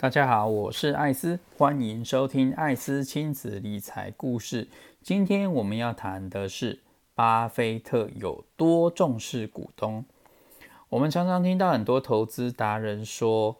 [0.00, 4.66] 大家好，我是艾斯，欢迎收听艾斯亲子理财故事。
[5.02, 6.80] 今天我们要谈的是
[7.14, 10.02] 巴菲特有多重视股东。
[10.88, 13.54] 我们常常听到很多投资达人说，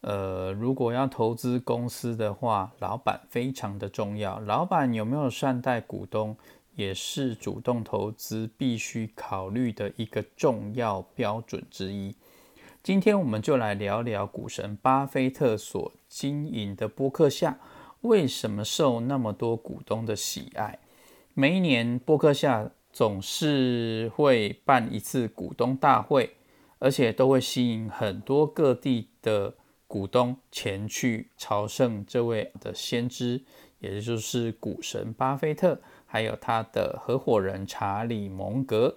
[0.00, 4.40] 呃，如果要投资公司的话，老板非常的重要。
[4.40, 6.36] 老板有没有善待股东，
[6.74, 12.12] 也是主动投资必须考虑的一个重要标准之一。
[12.86, 17.58] 今天我们就来聊聊股神巴菲特所经营的波克夏
[18.02, 20.78] 为什么受那么多股东的喜爱。
[21.34, 26.36] 每一年，波克夏总是会办一次股东大会，
[26.78, 29.54] 而且都会吸引很多各地的
[29.88, 33.42] 股东前去朝圣这位的先知，
[33.80, 38.94] 也就是股神巴菲特，还有他的合伙人查理蒙格。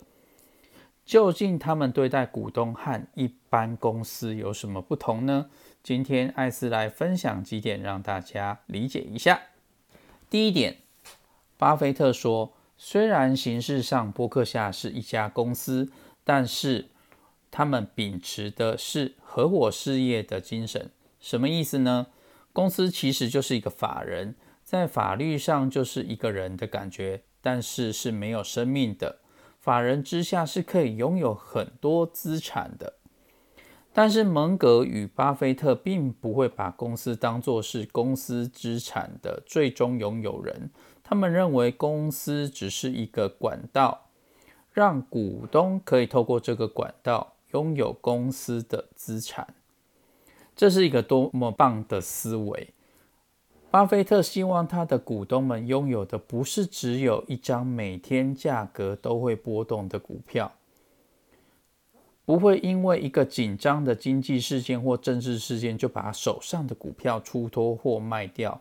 [1.09, 5.49] 究竟他们对待股东和一般公司有什么不同呢？
[5.81, 9.41] 今天艾斯来分享几点，让大家理解一下。
[10.29, 10.77] 第一点，
[11.57, 15.91] 巴菲特说，虽然形式上波克夏是一家公司，
[16.23, 16.89] 但是
[17.49, 20.91] 他们秉持的是合伙事业的精神。
[21.19, 22.05] 什么意思呢？
[22.53, 29.17] 公司其实就是一个法人，在法律上就是一个人的感觉，但是是没有生命的。
[29.69, 32.95] 法人之下是可以拥有很多资产的，
[33.93, 40.71] 但是蒙格与巴菲特并不会把公司当作是公司资产的最终拥有人。
[41.03, 44.07] 他们认为公司只是一个管道，
[44.71, 49.53] 让股东可以透过这个管道拥有公司的资产。
[50.55, 52.73] 这是一个多么棒的思维！
[53.71, 60.51] 巴菲特希望他的股东们拥有的不是只有一张每天价格都会波动的股票，
[62.25, 68.59] 不会因为一个紧张的经济事件或政治事件就把手上的股票出脱或卖掉，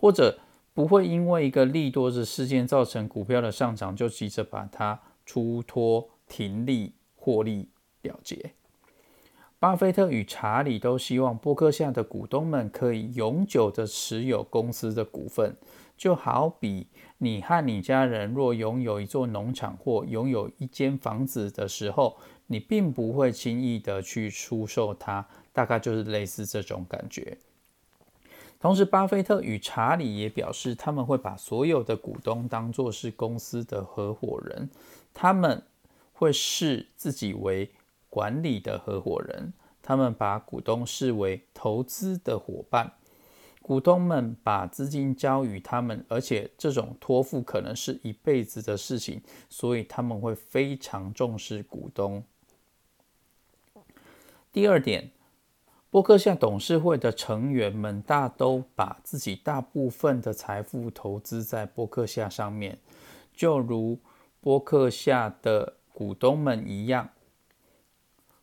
[0.00, 0.36] 或者
[0.74, 7.68] 不会因为一个利多的事件造成股票的上涨就急着把它出脱停利获利
[8.02, 8.54] 了结。
[9.60, 15.56] 巴菲特与查理都希望波克夏的股东们可以永久的持有公司的股份，
[15.96, 16.86] 就好比
[17.18, 27.36] 你和你家人若拥有一座农场或拥有一间房子的时候，你并不会轻易的去出售它，大概就是类似这种感觉。
[28.60, 34.70] 同时，巴菲特与查理也表示，他们会把所有的股东当作是公司的合伙人，
[35.12, 35.60] 他们
[36.12, 37.68] 会视自己为。
[38.10, 39.52] 管理的合伙人，
[39.82, 42.92] 他们把股东视为投资的伙伴，
[43.62, 52.24] 股东们把资金交予他们，而且这种托付可能是一辈子的事情，所以他们会非常重视股东。
[54.50, 55.10] 第二点，
[55.90, 62.78] 波克夏董事会的成员们大都把自己大部分的财富投资在波克夏上面，
[63.34, 63.98] 就如
[64.40, 67.10] 波克夏的股东们一样。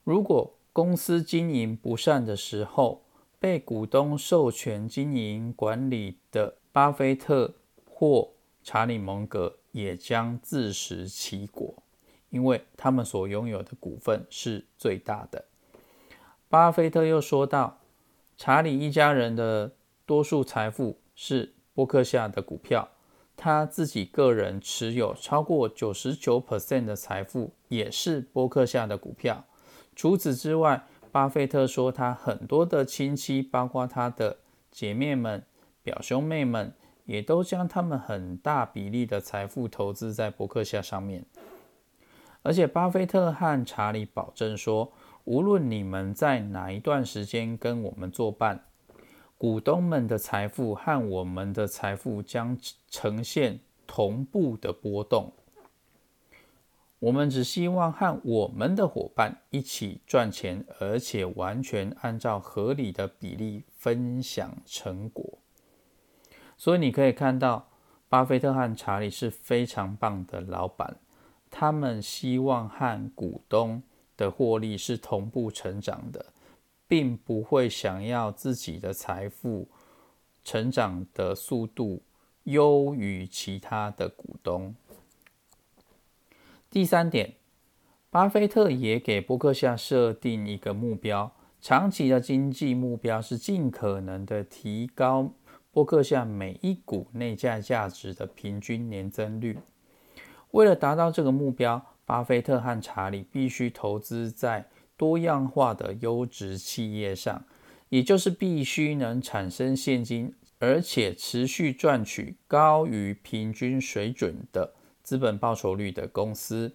[0.06, 3.02] 如果公司经营不善的时候，
[3.40, 7.56] 被股东授权经营管理的巴菲特
[7.90, 8.30] 或
[8.64, 11.74] 查理蒙格也将自食其果，
[12.30, 15.46] 因为他们所拥有的股份是最大的。
[16.50, 17.80] 巴菲特又说道
[18.38, 19.74] ：“查理一家人的
[20.06, 22.90] 多数财富是波克夏的股票，
[23.36, 29.44] 他自己个人持有超过九十九 percent 的财富也是波克夏的股票。”
[29.96, 34.38] 除此之外，巴菲特说，他很多的亲戚，包括他的
[34.70, 35.44] 姐妹们、
[35.82, 36.74] 表兄妹们，
[37.06, 41.26] 也都将他们很大比例的财富投资在伯克夏上面。
[42.44, 44.92] 而且，巴菲特和查理保证说，
[45.24, 48.66] 无论你们在哪一段时间跟我们作伴，
[49.38, 52.58] 股东们的财富和我们的财富将
[52.90, 55.32] 呈现同步的波动。
[57.06, 65.38] 我们只希望和我们的伙伴一起赚钱，而且完全按照合理的比例分享成果。
[66.58, 67.68] 所以你可以看到，
[68.10, 70.98] 巴菲特和查理是非常棒的老板。
[71.52, 73.84] 他们希望和股东
[74.18, 76.26] 的获利是同步成长的，
[76.88, 79.68] 并不会想要自己的财富
[80.44, 82.02] 成长的速度
[82.46, 84.74] 优于其他的股东。
[86.76, 87.36] 第三点，
[88.10, 95.32] 巴菲特也给伯克夏设定一个目标，长期的经济目标是尽可能的提高
[95.72, 99.58] 伯克夏每一股内在价值的平均年增率。
[100.52, 104.68] 为了达到这个目标，巴菲特和查理必须投资在
[104.98, 107.46] 多样化的优质企业上，
[107.88, 114.74] 也就是必须能产生现金，而且持续赚取高于平均水准的
[115.06, 116.74] 资本报酬率的公司。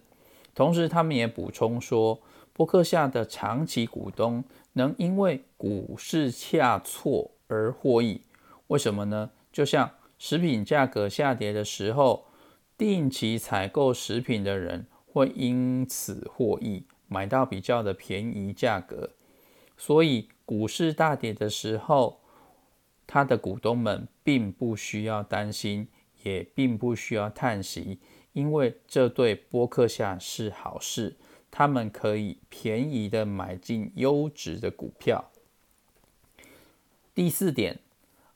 [0.55, 2.19] 同时，他们也补充说，
[2.53, 4.43] 伯克夏的长期股东
[4.73, 8.21] 能因为股市下挫而获益。
[8.67, 9.29] 为什么呢？
[9.51, 12.25] 就像食品价格下跌的时候，
[12.77, 19.11] 定期采购食品的人会因此获益，买到比较的便宜价格。
[19.77, 22.21] 所以股市大跌的时候，
[23.07, 25.87] 他的股东们并不需要担心，
[26.23, 27.99] 也并不需要叹息，
[28.33, 31.17] 因为这对波克夏是好事，
[31.49, 35.31] 他们可以便宜的买进优质的股票。
[37.13, 37.79] 第四点，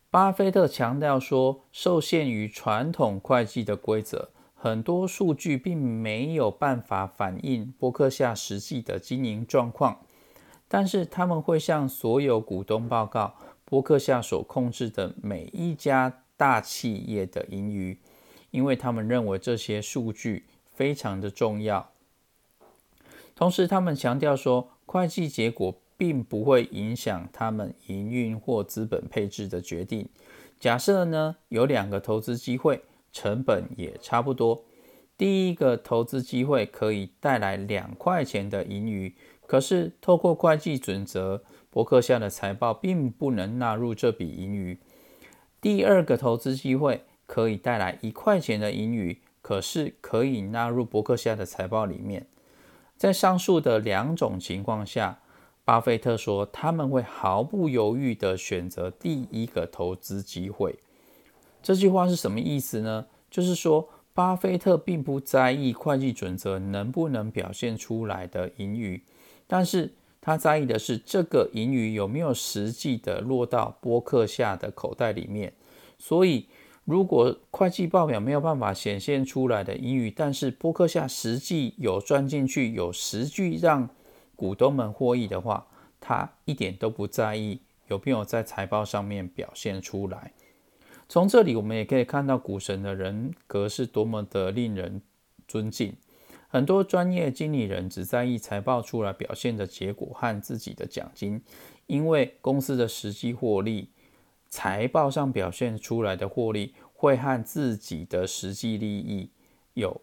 [0.09, 10.01] 巴菲特强调说，受限于传统会计的规则，很多数据并没有办法反映波克夏实际的经营状况。
[10.67, 17.97] 但是他们会向所有股东报告波克夏所控制的每一家大企业的盈余，
[18.55, 21.91] 因为他们认为这些数据非常的重要。
[23.35, 30.07] 同时，他们强调说，会计结果并不会影响他们营运或资本配置的决定。
[30.57, 32.81] 假设呢，有两个投资机会，
[33.11, 34.63] 成本也差不多。
[35.17, 39.13] 第一个投资机会可以带来两块钱的盈余。
[39.45, 44.79] 可是，透过会计准则，伯克下的财报并不能纳入这笔盈余。
[45.59, 52.27] 第二个投资机会可以带来一块钱的盈余，可是可以纳入伯克夏的财报里面。
[52.97, 55.19] 在上述的两种情况下，
[55.63, 60.77] 巴菲特说他们会毫不犹豫地选择第一个投资机会。
[61.61, 63.07] 这句话是什么意思呢？
[63.29, 69.01] 就是说，巴菲特并不在意会计准则能不能表现出来的盈余。
[69.47, 69.91] 但是
[70.21, 75.51] 他在意的是这个盈余有没有实际的落到波克夏的口袋里面。
[75.97, 76.47] 所以，
[76.85, 83.89] 如果会计报表没有办法显现出来的盈余，但是波克夏实际有赚进去，有实际让
[84.35, 85.65] 股东们获益的话，
[85.99, 90.31] 他一点都不在意有没有在财报上面表现出来。
[91.09, 95.01] 从这里我们也可以看到股神的人格是多么的令人
[95.47, 95.95] 尊敬。
[96.47, 101.41] 很多专业经理人只在意财报出来表现的结果和自己的奖金，
[101.87, 103.89] 因为公司的实际获利，
[104.49, 109.29] 财报上表现出来的获利会和自己的实际利益
[109.73, 110.01] 有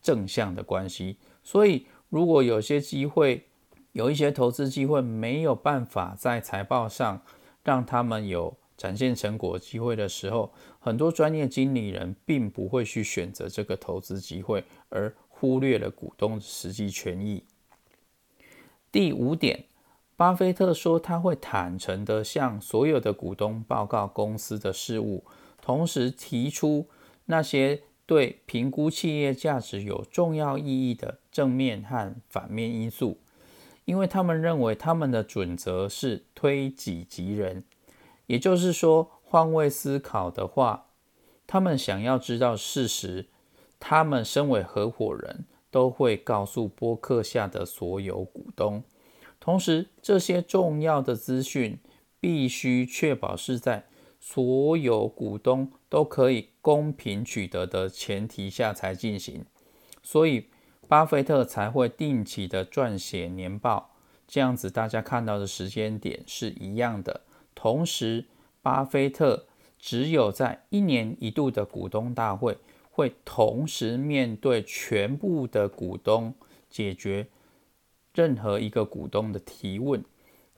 [0.00, 1.16] 正向的关系。
[1.42, 3.46] 所以，如果有些机会，
[3.92, 7.22] 有一些投资机会没有办法在财报上
[7.62, 15.14] 让他们有展现成果机会的时候，很多专业经理人并不会去选择这个投资机会，而。
[15.42, 17.42] 忽略了股东实际权益。
[18.92, 19.64] 第五点，
[20.20, 25.24] 巴菲特说他会坦诚地向所有的股东报告公司的事务，
[25.62, 26.90] 同时提出
[27.24, 33.16] 那些对评估企业价值有重要意义的正面和反面因素，
[33.86, 37.64] 因为他们认为他们的准则是推己及人，
[38.26, 40.88] 也就是说，换位思考的话，
[41.46, 43.28] 他们想要知道事实。
[43.78, 48.84] 他们身为合伙人，都会告诉波克夏的所有股东。
[49.40, 51.78] 同时，这些重要的资讯
[52.20, 53.86] 必须确保是在
[54.20, 59.44] 所有股东都可以公平取得的前提下才进行。
[60.02, 60.46] 所以，
[60.86, 63.96] 巴菲特才会定期的撰写年报，
[64.28, 67.22] 这样子大家看到的时间点是一样的。
[67.54, 68.26] 同时，
[68.60, 69.46] 巴菲特
[69.78, 72.58] 只有在一年一度的股东大会。
[72.92, 76.34] 会同时面对全部的股东，
[76.68, 77.28] 解决
[78.14, 80.04] 任何一个股东的提问，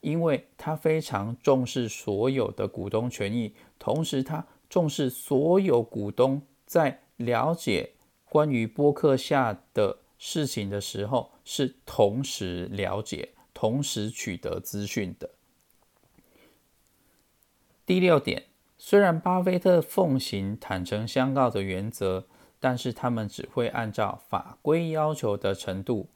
[0.01, 7.93] 因为他非常重视所有的股东权益，同时他重视所有股东在了解
[8.29, 15.31] 关于播客下的事情的时候，是同时了解、同时取得资讯的。
[17.85, 18.45] 第六点，
[18.79, 22.27] 虽然巴菲特奉行坦诚相告的原则。
[22.65, 26.07] 但是他们只会按照法规要求的程度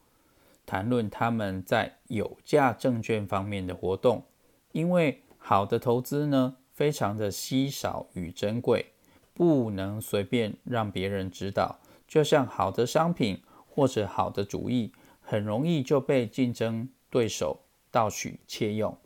[0.67, 4.25] 谈论他们在有价证券方面的活动，
[4.73, 8.93] 因为好的投资呢非常的稀少与珍贵，
[9.33, 11.79] 不能随便让别人知道。
[12.09, 18.99] 就像好的商品或者好的主意，很容易就被竞争对手盗取窃用。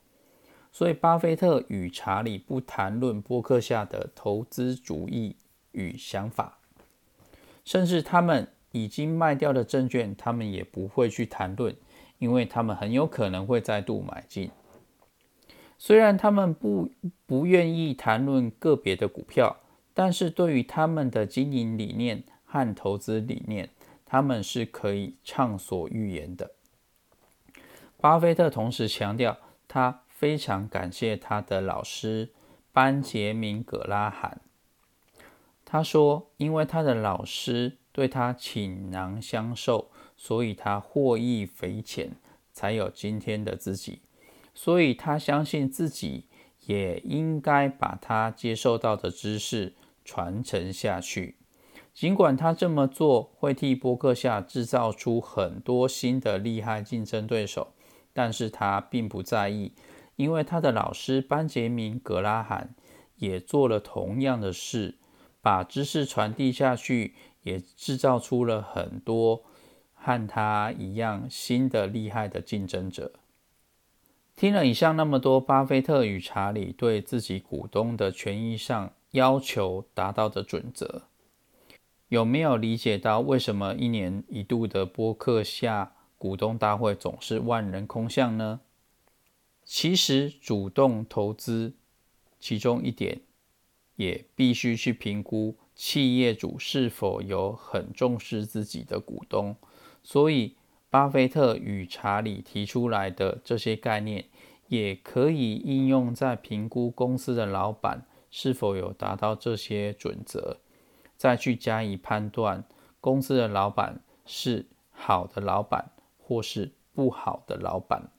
[0.73, 5.37] 所以，巴菲特与查理不谈论波克下的投资主义
[5.73, 6.59] 与想法。
[7.65, 11.75] 甚至他们已经卖掉的证券，他们也不会去谈论，
[12.19, 14.51] 因为他们很有可能会再度买进。
[15.79, 16.91] 虽然他们不
[17.27, 19.57] 不愿意谈论个别的股票，
[19.95, 23.71] 但是对于他们的经营理念和投资理念，
[24.05, 26.53] 他们是可以畅所欲言的。
[27.97, 32.31] 巴菲特同时强调，他非常感谢他的老师
[32.73, 34.41] 班杰明·葛拉罕。
[35.65, 42.13] 他说：“因为他的老师对他倾囊相授，所以他获益匪浅，
[42.53, 44.01] 才有今天的自己。
[44.55, 46.27] 所以他相信自己
[46.67, 51.37] 也应该把他接受到的知识传承下去。
[51.93, 57.73] 尽管他这么做会替波克夏制造出很多新的厉害竞争对手，
[58.13, 59.73] 但是他并不在意，
[60.17, 62.75] 因为他的老师班杰明·格拉罕
[63.17, 64.99] 也做了同样的事。”
[65.43, 69.45] 把知识传递下去，也制造出了很多
[69.95, 73.13] 和他一样新的厉害的竞争者。
[74.37, 81.03] 听了以上那么多，巴菲特与查理对自己股东的权益上要求达到的准则，
[82.09, 88.61] 有没有理解到为什么一年一度的播客下股东大会总是万人空巷呢？
[89.65, 91.75] 其实，主动投资
[92.39, 93.21] 其中一点。
[93.97, 99.57] 也必须去评估企业主是否有很重视自己的股东，
[100.03, 100.55] 所以
[100.91, 104.27] 巴菲特与查理提出来的这些概念，
[104.69, 110.59] 也可以应用在评估公司的老板是否有达到这些准则，
[111.17, 112.63] 再去加以判断
[113.01, 118.11] 公司的老板是好的老板或是不好的老板。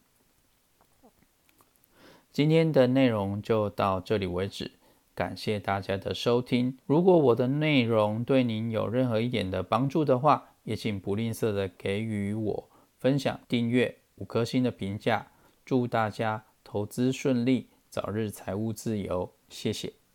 [2.31, 4.71] 今天的内容就到这里为止。
[5.13, 6.77] 感谢大家的收听。
[6.85, 15.27] 如果我的内容对您有任何一点的帮助的话，也请不吝啬的给予我分享、订阅、五颗星的评价。
[15.65, 19.33] 祝大家投资顺利，早日财务自由。
[19.49, 20.00] 谢谢。